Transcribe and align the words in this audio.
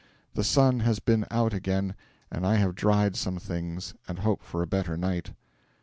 The 0.33 0.43
sun 0.43 0.79
has 0.79 0.97
been 0.97 1.27
out 1.29 1.53
again, 1.53 1.93
and 2.31 2.43
I 2.43 2.55
have 2.55 2.73
dried 2.73 3.15
some 3.15 3.37
things, 3.37 3.93
and 4.07 4.17
hope 4.17 4.41
for 4.41 4.63
a 4.63 4.65
better 4.65 4.97
night. 4.97 5.33